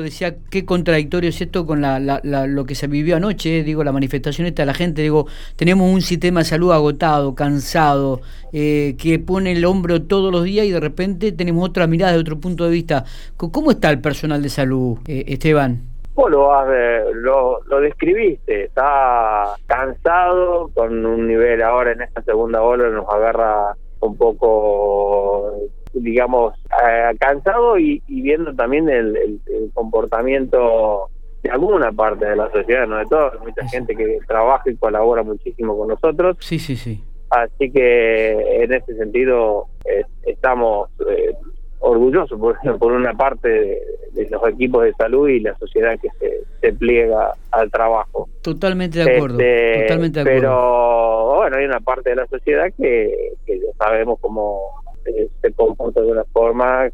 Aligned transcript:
decía 0.00 0.36
qué 0.50 0.66
contradictorio 0.66 1.30
es 1.30 1.40
esto 1.40 1.64
con 1.64 1.80
la, 1.80 1.98
lo 2.22 2.66
que 2.66 2.74
se 2.74 2.86
vivió 2.86 3.16
anoche, 3.16 3.62
digo, 3.62 3.82
la 3.82 3.92
manifestación 3.92 4.46
esta 4.46 4.62
de 4.62 4.66
la 4.66 4.74
gente, 4.74 5.00
digo, 5.00 5.26
tenemos 5.56 5.90
un 5.90 6.02
sistema 6.02 6.40
de 6.40 6.44
salud 6.44 6.72
agotado, 6.72 7.34
cansado, 7.34 8.20
eh, 8.52 8.94
que 8.98 9.18
pone 9.18 9.52
el 9.52 9.64
hombro 9.64 10.02
todos 10.02 10.30
los 10.30 10.44
días 10.44 10.66
y 10.66 10.70
de 10.70 10.80
repente 10.80 11.32
tenemos 11.32 11.66
otra 11.66 11.86
mirada 11.86 12.12
de 12.12 12.18
otro 12.18 12.38
punto 12.38 12.64
de 12.64 12.70
vista. 12.70 13.04
¿Cómo 13.36 13.70
está 13.70 13.90
el 13.90 14.00
personal 14.00 14.42
de 14.42 14.50
salud, 14.50 14.98
eh, 15.06 15.24
Esteban? 15.28 15.80
Vos 16.14 16.30
lo, 16.30 17.60
lo, 17.66 17.80
describiste, 17.80 18.64
está 18.64 19.54
cansado, 19.66 20.70
con 20.74 21.06
un 21.06 21.26
nivel 21.26 21.62
ahora 21.62 21.92
en 21.92 22.02
esta 22.02 22.20
segunda 22.22 22.60
ola 22.60 22.90
nos 22.90 23.08
agarra 23.08 23.74
un 24.00 24.16
poco 24.16 25.54
digamos, 25.92 26.54
eh, 26.84 27.16
cansado 27.18 27.78
y, 27.78 28.02
viendo 28.08 28.54
también 28.54 28.88
el, 28.88 29.40
comportamiento 29.74 31.08
de 31.42 31.50
alguna 31.50 31.90
parte 31.92 32.26
de 32.26 32.36
la 32.36 32.50
sociedad, 32.50 32.86
no 32.86 32.98
de 32.98 33.06
todos, 33.06 33.40
mucha 33.40 33.66
gente 33.68 33.94
que 33.96 34.18
trabaja 34.26 34.70
y 34.70 34.76
colabora 34.76 35.22
muchísimo 35.22 35.76
con 35.76 35.88
nosotros. 35.88 36.36
Sí, 36.40 36.58
sí, 36.58 36.76
sí. 36.76 37.02
Así 37.30 37.70
que 37.70 38.62
en 38.62 38.72
ese 38.72 38.96
sentido 38.96 39.66
eh, 39.84 40.04
estamos 40.24 40.90
eh, 41.08 41.32
orgullosos 41.78 42.38
por, 42.38 42.58
por 42.78 42.92
una 42.92 43.14
parte 43.14 43.48
de, 43.48 44.28
los 44.30 44.46
equipos 44.48 44.84
de 44.84 44.92
salud 44.94 45.28
y 45.28 45.40
la 45.40 45.56
sociedad 45.58 45.98
que 46.00 46.08
se, 46.18 46.42
se 46.60 46.72
pliega 46.72 47.32
al 47.52 47.70
trabajo. 47.70 48.28
Totalmente 48.42 48.98
de 49.02 49.16
acuerdo. 49.16 49.38
Este, 49.40 49.82
totalmente 49.82 50.18
de 50.18 50.22
acuerdo. 50.22 50.40
Pero 50.40 51.36
bueno, 51.36 51.56
hay 51.56 51.64
una 51.64 51.80
parte 51.80 52.10
de 52.10 52.16
la 52.16 52.26
sociedad 52.26 52.66
que, 52.76 53.34
que 53.46 53.60
sabemos 53.78 54.18
cómo 54.20 54.79
se 55.04 55.52
comporta 55.52 56.00
de 56.00 56.12
una 56.12 56.24
forma 56.24 56.86
eh, 56.86 56.92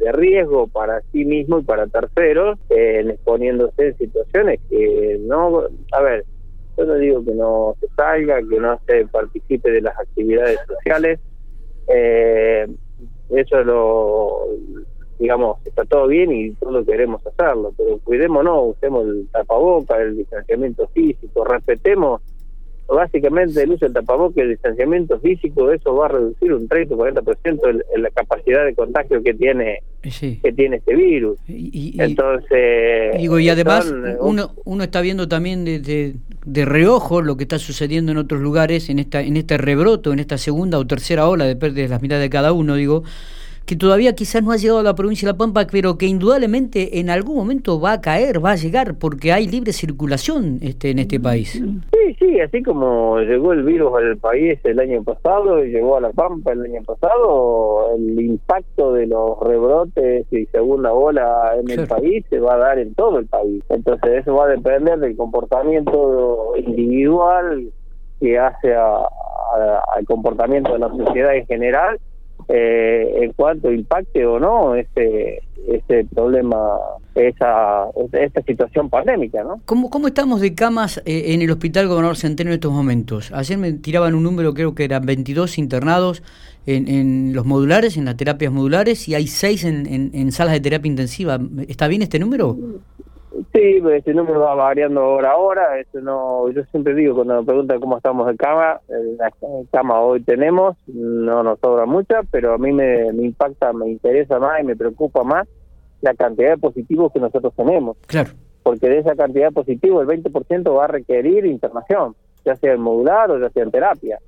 de 0.00 0.12
riesgo 0.12 0.66
para 0.68 1.00
sí 1.12 1.24
mismo 1.24 1.58
y 1.58 1.62
para 1.62 1.86
terceros, 1.86 2.58
eh, 2.70 3.04
exponiéndose 3.08 3.88
en 3.88 3.98
situaciones 3.98 4.60
que 4.68 5.18
no, 5.22 5.64
a 5.92 6.02
ver, 6.02 6.24
yo 6.76 6.84
no 6.84 6.94
digo 6.94 7.24
que 7.24 7.32
no 7.32 7.76
se 7.80 7.88
salga, 7.96 8.38
que 8.38 8.60
no 8.60 8.80
se 8.86 9.06
participe 9.06 9.70
de 9.70 9.80
las 9.80 9.98
actividades 9.98 10.58
sociales, 10.66 11.20
eh, 11.88 12.66
eso 13.30 13.64
lo, 13.64 14.46
digamos, 15.18 15.58
está 15.66 15.84
todo 15.84 16.06
bien 16.06 16.32
y 16.32 16.52
todos 16.52 16.86
queremos 16.86 17.26
hacerlo, 17.26 17.72
pero 17.76 17.98
cuidémonos, 17.98 18.76
usemos 18.76 19.06
el 19.06 19.28
tapaboca, 19.32 20.00
el 20.00 20.16
distanciamiento 20.16 20.86
físico, 20.88 21.44
respetemos 21.44 22.22
básicamente 22.94 23.62
el 23.62 23.72
uso 23.72 23.84
del 23.84 23.94
tapabocas, 23.94 24.38
el 24.38 24.50
distanciamiento 24.50 25.20
físico, 25.20 25.70
eso 25.70 25.94
va 25.94 26.06
a 26.06 26.08
reducir 26.08 26.52
un 26.52 26.66
30 26.66 26.94
o 26.94 26.98
40% 26.98 27.84
en 27.94 28.02
la 28.02 28.10
capacidad 28.10 28.64
de 28.64 28.74
contagio 28.74 29.22
que 29.22 29.34
tiene 29.34 29.82
que 30.42 30.52
tiene 30.52 30.76
este 30.76 30.94
virus. 30.94 31.38
Y, 31.48 32.00
Entonces, 32.00 33.18
digo, 33.18 33.38
y 33.38 33.48
además 33.48 33.92
uno, 34.20 34.52
uno 34.64 34.84
está 34.84 35.00
viendo 35.00 35.28
también 35.28 35.64
de, 35.64 36.14
de, 36.44 36.64
reojo 36.64 37.20
lo 37.20 37.36
que 37.36 37.44
está 37.44 37.58
sucediendo 37.58 38.12
en 38.12 38.18
otros 38.18 38.40
lugares, 38.40 38.88
en 38.88 38.98
esta 39.00 39.20
en 39.20 39.36
este 39.36 39.58
rebroto, 39.58 40.12
en 40.12 40.20
esta 40.20 40.38
segunda 40.38 40.78
o 40.78 40.86
tercera 40.86 41.28
ola, 41.28 41.44
depende 41.44 41.82
de 41.82 41.88
las 41.88 42.00
miradas 42.00 42.22
de 42.22 42.30
cada 42.30 42.52
uno, 42.52 42.76
digo, 42.76 43.02
que 43.68 43.76
todavía 43.76 44.14
quizás 44.14 44.42
no 44.42 44.50
ha 44.50 44.56
llegado 44.56 44.80
a 44.80 44.82
la 44.82 44.94
provincia 44.94 45.26
de 45.26 45.34
La 45.34 45.36
Pampa, 45.36 45.66
pero 45.70 45.98
que 45.98 46.06
indudablemente 46.06 47.00
en 47.00 47.10
algún 47.10 47.36
momento 47.36 47.78
va 47.78 47.92
a 47.92 48.00
caer, 48.00 48.42
va 48.42 48.52
a 48.52 48.56
llegar, 48.56 48.94
porque 48.98 49.30
hay 49.30 49.46
libre 49.46 49.74
circulación 49.74 50.58
este, 50.62 50.88
en 50.90 51.00
este 51.00 51.20
país. 51.20 51.50
Sí, 51.52 52.16
sí, 52.18 52.40
así 52.40 52.62
como 52.62 53.20
llegó 53.20 53.52
el 53.52 53.64
virus 53.64 53.92
al 53.94 54.16
país 54.16 54.58
el 54.64 54.80
año 54.80 55.04
pasado, 55.04 55.62
y 55.62 55.70
llegó 55.70 55.98
a 55.98 56.00
La 56.00 56.08
Pampa 56.12 56.52
el 56.52 56.62
año 56.62 56.82
pasado, 56.82 57.94
el 57.94 58.18
impacto 58.18 58.94
de 58.94 59.06
los 59.06 59.38
rebrotes 59.40 60.26
y 60.32 60.46
segunda 60.46 60.94
ola 60.94 61.52
en 61.60 61.68
el 61.78 61.86
país 61.86 62.24
se 62.30 62.40
va 62.40 62.54
a 62.54 62.58
dar 62.58 62.78
en 62.78 62.94
todo 62.94 63.18
el 63.18 63.26
país. 63.26 63.62
Entonces 63.68 64.22
eso 64.22 64.34
va 64.34 64.46
a 64.46 64.48
depender 64.48 64.98
del 64.98 65.14
comportamiento 65.14 66.54
individual 66.56 67.70
que 68.18 68.38
hace 68.38 68.74
al 68.74 70.06
comportamiento 70.06 70.72
de 70.72 70.78
la 70.78 70.88
sociedad 70.88 71.36
en 71.36 71.46
general 71.46 71.98
eh, 72.48 73.20
en 73.22 73.32
cuanto 73.32 73.70
impacte 73.70 74.24
o 74.26 74.38
no 74.38 74.74
este 74.74 75.42
este 75.66 76.04
problema, 76.06 76.78
esa, 77.14 77.86
esta 78.12 78.42
situación 78.42 78.88
pandémica, 78.88 79.42
¿no? 79.42 79.60
¿Cómo, 79.66 79.90
cómo 79.90 80.08
estamos 80.08 80.40
de 80.40 80.54
camas 80.54 81.02
eh, 81.04 81.34
en 81.34 81.42
el 81.42 81.50
Hospital 81.50 81.88
Gobernador 81.88 82.16
Centeno 82.16 82.50
en 82.50 82.54
estos 82.54 82.72
momentos? 82.72 83.30
Ayer 83.32 83.58
me 83.58 83.72
tiraban 83.72 84.14
un 84.14 84.22
número, 84.22 84.54
creo 84.54 84.74
que 84.74 84.84
eran 84.84 85.04
22 85.04 85.58
internados 85.58 86.22
en, 86.66 86.88
en 86.88 87.32
los 87.34 87.44
modulares, 87.44 87.96
en 87.96 88.06
las 88.06 88.16
terapias 88.16 88.52
modulares, 88.52 89.08
y 89.08 89.14
hay 89.14 89.26
6 89.26 89.64
en, 89.64 89.86
en, 89.86 90.10
en 90.14 90.32
salas 90.32 90.54
de 90.54 90.60
terapia 90.60 90.88
intensiva. 90.88 91.38
¿Está 91.68 91.86
bien 91.88 92.02
este 92.02 92.18
número? 92.18 92.56
Sí, 93.52 93.78
pues 93.82 93.98
este 93.98 94.14
número 94.14 94.40
va 94.40 94.54
variando 94.54 95.06
hora 95.06 95.32
a 95.32 95.36
hora. 95.36 95.78
Eso 95.78 96.00
no, 96.00 96.50
yo 96.50 96.64
siempre 96.70 96.94
digo 96.94 97.14
cuando 97.14 97.40
me 97.40 97.46
preguntan 97.46 97.80
cómo 97.80 97.96
estamos 97.96 98.26
de 98.26 98.36
cama, 98.36 98.80
la 99.18 99.32
cama 99.70 100.00
hoy 100.00 100.22
tenemos, 100.22 100.76
no 100.86 101.42
nos 101.42 101.58
sobra 101.60 101.86
mucha, 101.86 102.22
pero 102.30 102.54
a 102.54 102.58
mí 102.58 102.72
me, 102.72 103.12
me 103.12 103.24
impacta, 103.24 103.72
me 103.72 103.90
interesa 103.90 104.38
más 104.38 104.60
y 104.60 104.64
me 104.64 104.76
preocupa 104.76 105.24
más 105.24 105.46
la 106.00 106.14
cantidad 106.14 106.50
de 106.50 106.58
positivos 106.58 107.12
que 107.12 107.20
nosotros 107.20 107.52
tenemos. 107.54 107.96
Claro. 108.06 108.30
Porque 108.62 108.88
de 108.88 108.98
esa 108.98 109.14
cantidad 109.14 109.48
de 109.48 109.52
positivos, 109.52 110.08
el 110.08 110.22
20% 110.22 110.76
va 110.76 110.84
a 110.84 110.88
requerir 110.88 111.46
internación, 111.46 112.14
ya 112.44 112.56
sea 112.56 112.74
en 112.74 112.80
modular 112.80 113.30
o 113.30 113.38
ya 113.38 113.50
sea 113.50 113.62
en 113.62 113.70
terapia. 113.70 114.18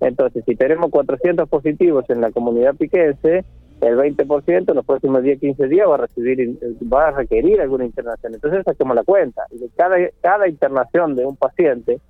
Entonces, 0.00 0.44
si 0.44 0.56
tenemos 0.56 0.90
400 0.90 1.48
positivos 1.48 2.04
en 2.10 2.20
la 2.20 2.30
comunidad 2.30 2.74
piquense, 2.74 3.44
el 3.84 3.96
20% 3.96 4.68
en 4.68 4.74
los 4.74 4.84
próximos 4.84 5.22
10, 5.22 5.40
15 5.40 5.68
días 5.68 5.88
va 5.88 5.94
a 5.94 5.98
recibir 5.98 6.58
va 6.92 7.08
a 7.08 7.10
requerir 7.12 7.60
alguna 7.60 7.84
internación. 7.84 8.34
Entonces 8.34 8.62
saquemos 8.64 8.96
la 8.96 9.04
cuenta. 9.04 9.42
Y 9.50 9.58
de 9.58 9.68
cada, 9.76 9.96
cada 10.20 10.48
internación 10.48 11.14
de 11.16 11.26
un 11.26 11.36
paciente 11.36 12.00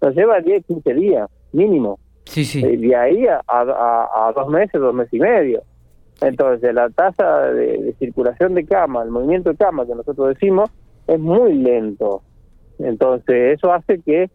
nos 0.00 0.14
lleva 0.14 0.40
10, 0.40 0.64
15 0.66 0.94
días 0.94 1.30
mínimo. 1.52 1.98
Sí, 2.24 2.60
de 2.60 2.94
ahí 2.94 3.26
a, 3.26 3.42
a, 3.46 4.32
dos 4.34 4.48
meses, 4.48 4.80
dos 4.80 4.94
meses 4.94 5.14
y 5.14 5.20
medio. 5.20 5.62
Entonces 6.20 6.74
la 6.74 6.90
tasa 6.90 7.52
de, 7.52 7.94
circulación 7.98 8.54
de 8.54 8.66
cama, 8.66 9.02
el 9.02 9.10
movimiento 9.10 9.50
de 9.50 9.56
cama 9.56 9.86
que 9.86 9.94
nosotros 9.94 10.28
decimos, 10.28 10.70
es 11.06 11.18
muy 11.18 11.54
lento. 11.54 12.22
Entonces 12.78 13.56
eso 13.56 13.72
hace 13.72 14.00
que 14.00 14.30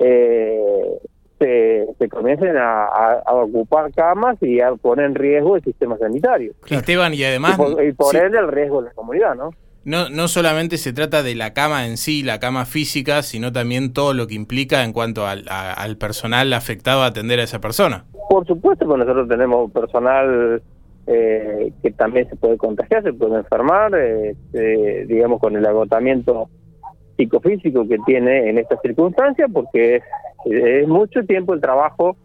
eh, 0.00 0.98
se, 1.38 1.86
se 1.98 2.08
comiencen 2.08 2.56
a, 2.56 3.22
ocupar 3.32 3.92
camas 3.92 4.36
y 4.42 4.60
a 4.60 4.74
poner 4.74 5.06
en 5.06 5.14
riesgo 5.14 5.56
el 5.56 5.62
sistema 5.62 5.96
sanitario. 5.98 6.52
Esteban, 6.68 7.14
y 7.14 7.24
además... 7.24 7.58
Y 7.86 7.92
por, 7.92 8.16
el 8.16 8.48
riesgo 8.48 8.82
de 8.82 8.88
la 8.88 8.94
comunidad, 8.94 9.34
¿no? 9.34 9.50
No, 9.84 10.08
no 10.08 10.26
solamente 10.26 10.78
se 10.78 10.92
trata 10.92 11.22
de 11.22 11.36
la 11.36 11.52
cama 11.52 11.86
en 11.86 11.96
sí, 11.96 12.24
la 12.24 12.40
cama 12.40 12.64
física, 12.64 13.22
sino 13.22 13.52
también 13.52 13.92
todo 13.92 14.14
lo 14.14 14.26
que 14.26 14.34
implica 14.34 14.82
en 14.82 14.92
cuanto 14.92 15.26
al, 15.26 15.44
al 15.48 15.96
personal 15.96 16.52
afectado 16.52 17.02
a 17.02 17.06
atender 17.06 17.38
a 17.38 17.44
esa 17.44 17.60
persona. 17.60 18.04
Por 18.28 18.44
supuesto, 18.46 18.84
porque 18.84 19.04
nosotros 19.04 19.28
tenemos 19.28 19.70
personal 19.70 20.60
eh, 21.06 21.72
que 21.82 21.92
también 21.92 22.28
se 22.28 22.34
puede 22.34 22.56
contagiar, 22.56 23.04
se 23.04 23.12
puede 23.12 23.36
enfermar, 23.36 23.92
eh, 23.94 25.04
digamos, 25.06 25.40
con 25.40 25.54
el 25.54 25.64
agotamiento 25.64 26.48
psicofísico 27.16 27.86
que 27.86 27.98
tiene 28.04 28.50
en 28.50 28.58
estas 28.58 28.80
circunstancias, 28.82 29.48
porque 29.52 30.02
es, 30.46 30.82
es 30.82 30.88
mucho 30.88 31.24
tiempo 31.24 31.54
el 31.54 31.60
trabajo 31.60 32.16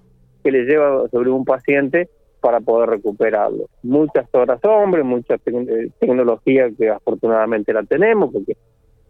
que 0.43 0.51
le 0.51 0.63
lleva 0.63 1.07
sobre 1.09 1.29
un 1.29 1.45
paciente 1.45 2.09
para 2.41 2.59
poder 2.59 2.89
recuperarlo. 2.89 3.65
Muchas 3.83 4.25
horas 4.33 4.59
hombre, 4.65 5.03
mucha 5.03 5.35
eh, 5.35 5.89
tecnología 5.99 6.69
que 6.77 6.89
afortunadamente 6.89 7.71
la 7.71 7.83
tenemos, 7.83 8.31
porque 8.33 8.57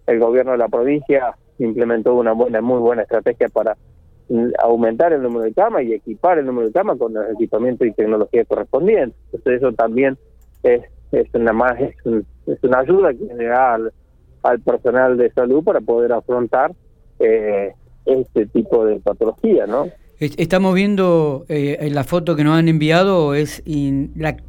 el 0.07 0.19
gobierno 0.19 0.51
de 0.51 0.57
la 0.57 0.67
provincia 0.67 1.35
implementó 1.57 2.15
una 2.15 2.33
buena, 2.33 2.61
muy 2.61 2.79
buena 2.79 3.03
estrategia 3.03 3.47
para 3.49 3.77
aumentar 4.59 5.11
el 5.13 5.21
número 5.21 5.43
de 5.43 5.53
camas 5.53 5.83
y 5.83 5.93
equipar 5.93 6.39
el 6.39 6.45
número 6.45 6.67
de 6.67 6.73
camas 6.73 6.97
con 6.97 7.13
los 7.13 7.31
equipamientos 7.31 7.87
y 7.87 7.91
tecnología 7.91 8.45
correspondientes. 8.45 9.17
Entonces 9.25 9.61
eso 9.61 9.73
también 9.73 10.17
es, 10.63 10.83
es 11.11 11.27
una 11.33 11.53
más 11.53 11.79
es, 11.79 11.95
una 12.63 12.79
ayuda 12.79 13.13
que 13.13 13.33
le 13.33 13.45
da 13.45 13.73
al, 13.73 13.93
al 14.43 14.59
personal 14.61 15.17
de 15.17 15.31
salud 15.31 15.63
para 15.63 15.81
poder 15.81 16.13
afrontar 16.13 16.71
eh, 17.19 17.73
este 18.05 18.45
tipo 18.47 18.85
de 18.85 18.99
patología, 18.99 19.65
¿no? 19.67 19.87
Estamos 20.19 20.75
viendo 20.75 21.45
eh, 21.49 21.77
en 21.81 21.95
la 21.95 22.03
foto 22.03 22.35
que 22.35 22.43
nos 22.43 22.55
han 22.57 22.67
enviado, 22.67 23.33
es 23.33 23.63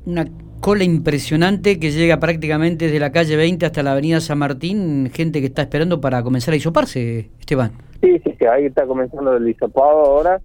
una 0.04 0.26
cola 0.60 0.84
impresionante 0.84 1.80
que 1.80 1.90
llega 1.90 2.20
prácticamente 2.20 2.86
desde 2.86 3.00
la 3.00 3.10
calle 3.10 3.36
20 3.36 3.64
hasta 3.64 3.82
la 3.82 3.92
avenida 3.92 4.20
San 4.20 4.38
Martín, 4.38 5.10
gente 5.12 5.40
que 5.40 5.46
está 5.46 5.62
esperando 5.62 6.00
para 6.00 6.22
comenzar 6.22 6.52
a 6.52 6.58
hisoparse, 6.58 7.30
Esteban. 7.40 7.72
Sí, 8.02 8.18
sí, 8.22 8.34
sí 8.38 8.46
ahí 8.46 8.66
está 8.66 8.86
comenzando 8.86 9.36
el 9.36 9.48
hisopado 9.48 10.04
ahora. 10.04 10.40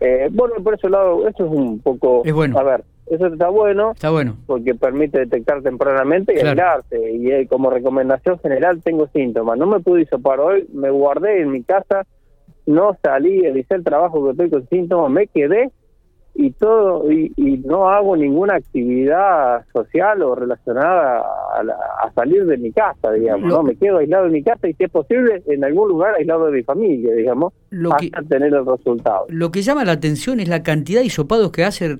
Eh, 0.00 0.28
bueno, 0.32 0.54
por 0.64 0.74
ese 0.74 0.88
lado, 0.88 1.28
eso 1.28 1.44
es 1.44 1.52
un 1.52 1.78
poco... 1.80 2.22
Es 2.24 2.32
bueno. 2.32 2.58
A 2.58 2.62
ver, 2.62 2.84
eso 3.06 3.26
está 3.26 3.48
bueno. 3.48 3.92
Está 3.92 4.10
bueno. 4.10 4.36
Porque 4.46 4.74
permite 4.74 5.18
detectar 5.18 5.62
tempranamente 5.62 6.32
y 6.34 6.38
aislarte. 6.38 7.12
Y 7.12 7.30
eh, 7.30 7.46
como 7.48 7.68
recomendación 7.68 8.38
general 8.38 8.82
tengo 8.82 9.08
síntomas. 9.08 9.58
No 9.58 9.66
me 9.66 9.80
pude 9.80 10.02
hisopar 10.02 10.40
hoy, 10.40 10.66
me 10.72 10.90
guardé 10.90 11.42
en 11.42 11.50
mi 11.50 11.62
casa, 11.62 12.06
no 12.66 12.96
salí, 13.02 13.46
hice 13.46 13.74
el 13.74 13.84
trabajo 13.84 14.24
que 14.24 14.30
estoy 14.30 14.50
con 14.50 14.68
síntomas, 14.68 15.10
me 15.10 15.26
quedé 15.26 15.70
y 16.34 16.52
todo 16.52 17.10
y, 17.10 17.32
no 17.64 17.88
hago 17.88 18.16
ninguna 18.16 18.54
actividad 18.54 19.64
social 19.72 20.22
o 20.22 20.34
relacionada 20.34 21.20
a, 21.20 22.12
salir 22.14 22.46
de 22.46 22.56
mi 22.56 22.72
casa, 22.72 23.12
digamos, 23.12 23.52
¿no? 23.52 23.62
Me 23.62 23.76
quedo 23.76 23.98
aislado 23.98 24.24
de 24.24 24.30
mi 24.30 24.42
casa 24.42 24.68
y 24.68 24.74
si 24.74 24.84
es 24.84 24.90
posible 24.90 25.42
en 25.46 25.64
algún 25.64 25.88
lugar 25.88 26.14
aislado 26.14 26.46
de 26.46 26.52
mi 26.52 26.62
familia, 26.62 27.14
digamos, 27.14 27.52
hasta 27.92 28.22
tener 28.22 28.52
el 28.52 28.66
resultado. 28.66 29.26
Lo 29.28 29.50
que 29.50 29.62
llama 29.62 29.84
la 29.84 29.92
atención 29.92 30.40
es 30.40 30.48
la 30.48 30.62
cantidad 30.62 31.00
de 31.00 31.06
hisopados 31.06 31.50
que 31.52 31.64
hace 31.64 31.96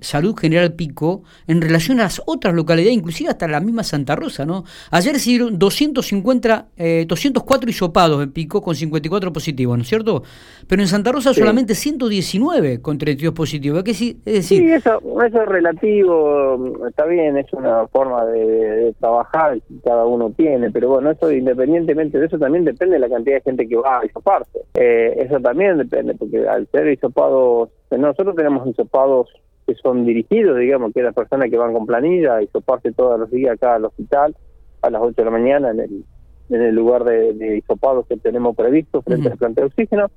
Salud 0.00 0.36
General 0.36 0.72
Pico 0.72 1.22
en 1.46 1.60
relación 1.60 2.00
a 2.00 2.04
las 2.04 2.22
otras 2.26 2.54
localidades, 2.54 2.96
inclusive 2.96 3.30
hasta 3.30 3.46
la 3.48 3.60
misma 3.60 3.84
Santa 3.84 4.16
Rosa, 4.16 4.44
¿no? 4.44 4.64
Ayer 4.90 5.18
se 5.18 5.30
dieron 5.30 5.58
250, 5.58 6.66
eh, 6.76 7.04
204 7.06 7.70
hisopados 7.70 8.22
en 8.22 8.32
Pico 8.32 8.62
con 8.62 8.74
54 8.74 9.32
positivos, 9.32 9.76
¿no 9.76 9.82
es 9.82 9.88
cierto? 9.88 10.22
Pero 10.66 10.82
en 10.82 10.88
Santa 10.88 11.12
Rosa 11.12 11.32
solamente 11.32 11.74
119 11.74 12.80
con 12.80 12.98
32 12.98 13.34
positivos. 13.34 13.82
¿Qué 13.82 13.94
sí, 13.94 14.20
es 14.24 14.34
decir, 14.34 14.58
sí, 14.60 14.72
eso, 14.72 15.00
eso 15.24 15.42
es 15.42 15.48
relativo, 15.48 16.86
está 16.88 17.04
bien, 17.06 17.36
es 17.36 17.52
una 17.52 17.86
forma 17.88 18.24
de, 18.26 18.94
trabajar 18.98 19.60
que 19.60 19.74
cada 19.84 20.04
uno 20.06 20.30
tiene, 20.30 20.70
pero 20.70 20.88
bueno, 20.88 21.10
eso 21.10 21.30
independientemente 21.30 22.18
de 22.18 22.26
eso 22.26 22.38
también 22.38 22.64
depende 22.64 22.94
de 22.94 23.00
la 23.00 23.08
cantidad 23.08 23.36
de 23.36 23.42
gente 23.42 23.68
que 23.68 23.76
va 23.76 24.00
a 24.00 24.06
hisoparse. 24.06 24.60
Eh, 24.74 25.03
eso 25.12 25.40
también 25.40 25.78
depende, 25.78 26.14
porque 26.14 26.46
al 26.48 26.66
ser 26.68 26.88
hisopados, 26.88 27.70
nosotros 27.90 28.34
tenemos 28.34 28.66
hisopados 28.66 29.28
que 29.66 29.74
son 29.76 30.04
dirigidos, 30.04 30.58
digamos, 30.58 30.92
que 30.92 31.00
es 31.00 31.06
la 31.06 31.12
persona 31.12 31.48
que 31.48 31.56
van 31.56 31.72
con 31.72 31.86
planilla, 31.86 32.42
hisoparse 32.42 32.92
todos 32.92 33.18
los 33.18 33.30
días 33.30 33.54
acá 33.54 33.76
al 33.76 33.84
hospital 33.86 34.36
a 34.82 34.90
las 34.90 35.00
8 35.00 35.14
de 35.16 35.24
la 35.24 35.30
mañana 35.30 35.70
en 35.70 35.80
el, 35.80 36.04
en 36.50 36.62
el 36.62 36.74
lugar 36.74 37.04
de, 37.04 37.32
de 37.32 37.58
hisopados 37.58 38.06
que 38.06 38.16
tenemos 38.18 38.54
previsto 38.54 39.00
frente 39.02 39.30
al 39.30 39.38
planta 39.38 39.62
de 39.62 39.68
oxígeno 39.68 40.10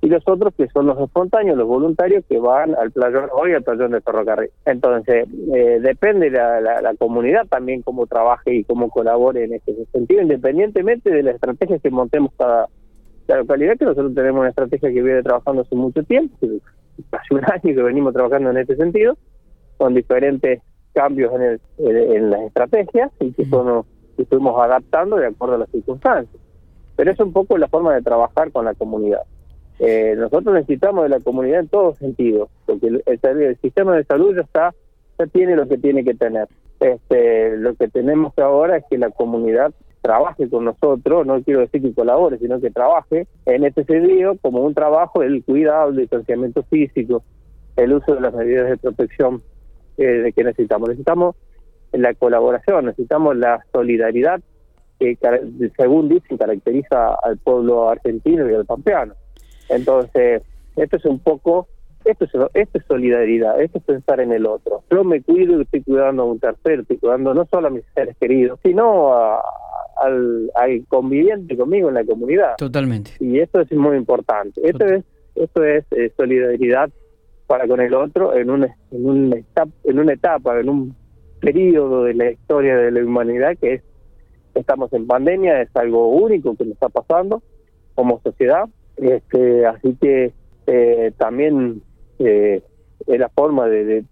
y 0.00 0.08
los 0.08 0.22
otros 0.28 0.54
que 0.54 0.68
son 0.68 0.86
los 0.86 0.98
espontáneos, 1.00 1.56
los 1.56 1.66
voluntarios 1.66 2.24
que 2.28 2.38
van 2.38 2.74
al 2.76 2.92
playón 2.92 3.28
hoy 3.32 3.52
al 3.52 3.62
playón 3.62 3.92
de 3.92 4.00
ferrocarril. 4.00 4.50
Entonces, 4.64 5.26
eh, 5.54 5.78
depende 5.80 6.30
la, 6.30 6.60
la, 6.60 6.94
comunidad 6.94 7.46
también 7.46 7.82
cómo 7.82 8.06
trabaje 8.06 8.54
y 8.54 8.64
cómo 8.64 8.90
colabore 8.90 9.44
en 9.44 9.54
ese 9.54 9.86
sentido, 9.92 10.22
independientemente 10.22 11.10
de 11.10 11.22
la 11.22 11.32
estrategia 11.32 11.78
que 11.78 11.90
montemos 11.90 12.32
cada 12.38 12.68
la 13.28 13.36
localidad, 13.36 13.76
que 13.76 13.84
nosotros 13.84 14.14
tenemos 14.14 14.40
una 14.40 14.48
estrategia 14.48 14.88
que 14.90 15.02
viene 15.02 15.22
trabajando 15.22 15.62
hace 15.62 15.76
mucho 15.76 16.02
tiempo, 16.02 16.34
hace 17.12 17.34
un 17.34 17.44
año 17.44 17.60
que 17.62 17.82
venimos 17.82 18.12
trabajando 18.14 18.50
en 18.50 18.56
este 18.56 18.76
sentido, 18.76 19.16
con 19.76 19.94
diferentes 19.94 20.60
cambios 20.92 21.32
en, 21.34 21.42
el, 21.42 21.96
en 21.96 22.30
las 22.30 22.40
estrategias 22.42 23.12
y 23.20 23.32
que, 23.32 23.44
son, 23.46 23.84
que 24.16 24.24
fuimos 24.24 24.60
adaptando 24.60 25.16
de 25.16 25.26
acuerdo 25.26 25.56
a 25.56 25.58
las 25.58 25.70
circunstancias. 25.70 26.42
Pero 26.96 27.12
es 27.12 27.20
un 27.20 27.32
poco 27.32 27.56
la 27.58 27.68
forma 27.68 27.94
de 27.94 28.02
trabajar 28.02 28.50
con 28.50 28.64
la 28.64 28.74
comunidad. 28.74 29.22
Eh, 29.78 30.14
nosotros 30.16 30.54
necesitamos 30.54 31.04
de 31.04 31.10
la 31.10 31.20
comunidad 31.20 31.60
en 31.60 31.68
todos 31.68 31.98
sentidos, 31.98 32.48
porque 32.66 32.88
el, 32.88 33.58
sistema 33.60 33.94
de 33.94 34.04
salud 34.04 34.34
ya 34.34 34.42
está, 34.42 34.74
ya 35.18 35.26
tiene 35.26 35.54
lo 35.54 35.68
que 35.68 35.78
tiene 35.78 36.02
que 36.02 36.14
tener. 36.14 36.48
Este, 36.80 37.56
lo 37.56 37.74
que 37.74 37.88
tenemos 37.88 38.36
ahora 38.38 38.78
es 38.78 38.84
que 38.90 38.98
la 38.98 39.10
comunidad 39.10 39.72
trabaje 40.08 40.48
con 40.48 40.64
nosotros, 40.64 41.26
no 41.26 41.42
quiero 41.42 41.60
decir 41.60 41.82
que 41.82 41.92
colabore, 41.92 42.38
sino 42.38 42.58
que 42.58 42.70
trabaje 42.70 43.26
en 43.44 43.64
este 43.64 43.84
sentido 43.84 44.38
como 44.40 44.62
un 44.62 44.72
trabajo 44.72 45.22
el 45.22 45.44
cuidado, 45.44 45.90
el 45.90 45.96
distanciamiento 45.96 46.62
físico, 46.62 47.22
el 47.76 47.92
uso 47.92 48.14
de 48.14 48.22
las 48.22 48.32
medidas 48.32 48.70
de 48.70 48.78
protección 48.78 49.42
eh, 49.98 50.32
que 50.34 50.44
necesitamos. 50.44 50.88
Necesitamos 50.88 51.36
la 51.92 52.14
colaboración, 52.14 52.86
necesitamos 52.86 53.36
la 53.36 53.62
solidaridad 53.70 54.40
que, 54.98 55.18
según 55.76 56.08
dicen, 56.08 56.38
caracteriza 56.38 57.14
al 57.22 57.36
pueblo 57.36 57.90
argentino 57.90 58.50
y 58.50 58.54
al 58.54 58.64
pampeano. 58.64 59.12
Entonces, 59.68 60.42
esto 60.76 60.96
es 60.96 61.04
un 61.04 61.18
poco, 61.18 61.68
esto 62.06 62.24
es, 62.24 62.30
esto 62.54 62.78
es 62.78 62.84
solidaridad, 62.86 63.60
esto 63.60 63.76
es 63.76 63.84
pensar 63.84 64.20
en 64.20 64.32
el 64.32 64.46
otro. 64.46 64.84
Yo 64.90 65.04
me 65.04 65.20
cuido 65.20 65.58
y 65.58 65.64
estoy 65.64 65.82
cuidando 65.82 66.22
a 66.22 66.26
un 66.26 66.40
tercero, 66.40 66.80
estoy 66.80 66.96
cuidando 66.96 67.34
no 67.34 67.44
solo 67.44 67.68
a 67.68 67.70
mis 67.70 67.84
seres 67.94 68.16
queridos, 68.18 68.58
sino 68.62 69.12
al, 70.00 70.50
al 70.54 70.84
conviviente 70.88 71.56
conmigo 71.56 71.88
en 71.88 71.94
la 71.94 72.04
comunidad. 72.04 72.56
Totalmente. 72.56 73.12
Y 73.20 73.38
esto 73.40 73.60
es 73.60 73.72
muy 73.72 73.96
importante. 73.96 74.60
Esto 74.62 74.84
es, 74.86 75.04
esto 75.34 75.64
es 75.64 75.84
eh, 75.92 76.12
solidaridad 76.16 76.90
para 77.46 77.66
con 77.66 77.80
el 77.80 77.94
otro 77.94 78.34
en 78.34 78.50
una, 78.50 78.76
en, 78.90 79.06
una 79.06 79.36
etapa, 79.36 79.72
en 79.84 79.98
una 79.98 80.12
etapa, 80.12 80.60
en 80.60 80.68
un 80.68 80.96
periodo 81.40 82.04
de 82.04 82.14
la 82.14 82.30
historia 82.30 82.76
de 82.76 82.90
la 82.90 83.04
humanidad 83.04 83.56
que 83.58 83.74
es 83.74 83.82
estamos 84.54 84.92
en 84.92 85.06
pandemia, 85.06 85.62
es 85.62 85.70
algo 85.76 86.08
único 86.08 86.56
que 86.56 86.64
nos 86.64 86.72
está 86.72 86.88
pasando 86.88 87.42
como 87.94 88.20
sociedad 88.22 88.68
este, 88.98 89.64
así 89.64 89.96
que 90.00 90.32
eh, 90.66 91.12
también 91.16 91.82
eh, 92.18 92.62
es 93.06 93.18
la 93.18 93.28
forma 93.28 93.68
de, 93.68 93.84
de, 93.84 94.04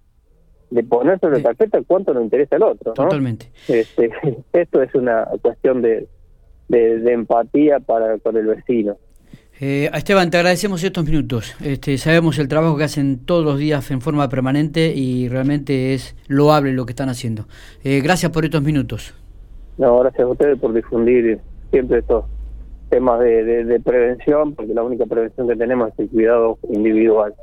de 0.70 0.82
poner 0.82 1.18
sobre 1.20 1.38
la 1.38 1.54
tarjeta 1.54 1.80
cuánto 1.86 2.12
nos 2.12 2.24
interesa 2.24 2.56
el 2.56 2.62
otro. 2.62 2.92
Totalmente. 2.92 3.50
Este, 3.68 4.10
esto 4.52 4.82
es 4.82 4.94
una 4.94 5.26
cuestión 5.42 5.82
de, 5.82 6.06
de, 6.68 7.12
empatía 7.12 7.80
para 7.80 8.18
con 8.18 8.36
el 8.36 8.46
vecino. 8.46 8.96
Eh, 9.58 9.90
Esteban, 9.94 10.30
te 10.30 10.36
agradecemos 10.36 10.84
estos 10.84 11.04
minutos. 11.04 11.56
Este, 11.64 11.96
sabemos 11.96 12.38
el 12.38 12.48
trabajo 12.48 12.76
que 12.76 12.84
hacen 12.84 13.24
todos 13.24 13.44
los 13.44 13.58
días 13.58 13.90
en 13.90 14.00
forma 14.02 14.28
permanente 14.28 14.92
y 14.94 15.28
realmente 15.28 15.94
es 15.94 16.14
loable 16.28 16.72
lo 16.72 16.84
que 16.84 16.92
están 16.92 17.08
haciendo. 17.08 17.46
Eh, 17.82 18.00
gracias 18.02 18.32
por 18.32 18.44
estos 18.44 18.62
minutos. 18.62 19.14
No, 19.78 19.98
gracias 20.00 20.24
a 20.24 20.28
ustedes 20.28 20.58
por 20.58 20.74
difundir 20.74 21.38
siempre 21.70 21.98
esto 21.98 22.26
temas 22.88 23.20
de, 23.20 23.64
de, 23.64 23.80
prevención, 23.80 24.54
porque 24.54 24.72
la 24.72 24.82
única 24.82 25.06
prevención 25.06 25.48
que 25.48 25.56
tenemos 25.56 25.92
es 25.92 25.98
el 25.98 26.08
cuidado 26.08 26.58
individual. 26.70 27.34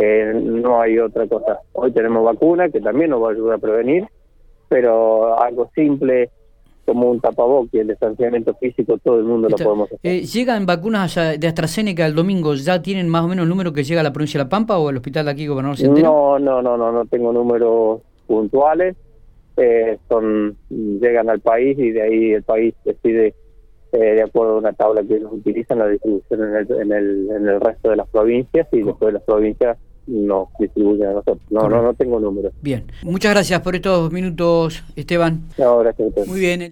Eh, 0.00 0.32
no 0.34 0.80
hay 0.80 0.98
otra 0.98 1.26
cosa. 1.26 1.60
Hoy 1.72 1.92
tenemos 1.92 2.24
vacuna 2.24 2.68
que 2.68 2.80
también 2.80 3.10
nos 3.10 3.22
va 3.22 3.28
a 3.28 3.32
ayudar 3.32 3.56
a 3.56 3.58
prevenir, 3.58 4.06
pero 4.68 5.38
algo 5.40 5.70
simple 5.74 6.30
como 6.86 7.10
un 7.10 7.20
tapaboque 7.20 7.76
y 7.76 7.80
el 7.80 7.88
distanciamiento 7.88 8.54
físico, 8.54 8.96
todo 8.96 9.18
el 9.18 9.24
mundo 9.24 9.48
lo 9.50 9.56
podemos 9.56 9.92
hacer. 9.92 9.98
Eh, 10.02 10.20
¿Llegan 10.22 10.64
vacunas 10.64 11.16
de 11.16 11.46
AstraZeneca 11.46 12.06
el 12.06 12.14
domingo? 12.14 12.54
¿Ya 12.54 12.80
tienen 12.80 13.08
más 13.08 13.24
o 13.24 13.28
menos 13.28 13.42
el 13.42 13.48
número 13.50 13.74
que 13.74 13.84
llega 13.84 14.00
a 14.00 14.04
la 14.04 14.12
provincia 14.12 14.38
de 14.38 14.44
La 14.44 14.48
Pampa 14.48 14.78
o 14.78 14.88
al 14.88 14.96
hospital 14.96 15.26
de 15.26 15.32
aquí, 15.32 15.46
gobernador 15.46 15.76
Centeno? 15.76 16.08
No, 16.08 16.38
no, 16.38 16.62
no, 16.62 16.78
no, 16.78 16.92
no 16.92 17.04
tengo 17.04 17.32
números 17.32 18.00
puntuales. 18.26 18.96
Eh, 19.58 19.98
son 20.08 20.56
Llegan 20.70 21.28
al 21.28 21.40
país 21.40 21.76
y 21.78 21.90
de 21.90 22.02
ahí 22.02 22.32
el 22.32 22.42
país 22.44 22.74
decide 22.84 23.34
eh, 23.92 23.98
de 23.98 24.22
acuerdo 24.22 24.54
a 24.54 24.58
una 24.58 24.72
tabla 24.72 25.02
que 25.02 25.16
ellos 25.16 25.32
utilizan, 25.32 25.80
la 25.80 25.88
distribución 25.88 26.42
en 26.44 26.54
el, 26.54 26.80
en 26.80 26.92
el, 26.92 27.30
en 27.30 27.48
el 27.48 27.60
resto 27.60 27.90
de 27.90 27.96
las 27.96 28.08
provincias 28.08 28.68
y 28.72 28.82
después 28.82 29.08
de 29.08 29.12
las 29.12 29.22
provincias 29.24 29.76
nos 30.08 30.48
distribuyen 30.58 31.08
a 31.08 31.12
nosotros. 31.12 31.38
No, 31.50 31.68
no, 31.68 31.82
no 31.82 31.94
tengo 31.94 32.18
números. 32.18 32.52
Bien. 32.62 32.84
Muchas 33.02 33.32
gracias 33.32 33.60
por 33.60 33.76
estos 33.76 34.10
minutos, 34.10 34.82
Esteban. 34.96 35.42
No, 35.58 35.78
gracias 35.78 36.16
a 36.16 36.24
Muy 36.26 36.40
bien. 36.40 36.62